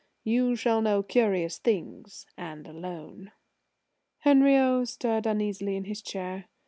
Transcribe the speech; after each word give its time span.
You 0.23 0.55
shall 0.55 0.81
know 0.81 1.03
curious 1.03 1.59
things 1.59 2.25
and 2.35 2.65
alone!" 2.65 3.33
Henriot 4.21 4.87
stirred 4.87 5.27
uneasily 5.27 5.75
in 5.75 5.83
his 5.83 6.01
chair. 6.01 6.45